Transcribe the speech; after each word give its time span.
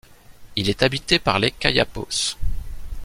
Il 0.55 0.67
est 0.67 0.81
habité 0.81 1.19
par 1.19 1.37
les 1.37 1.51
Kayapós. 1.51 2.35